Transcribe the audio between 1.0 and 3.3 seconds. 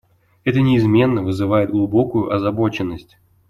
вызывает глубокую озабоченность.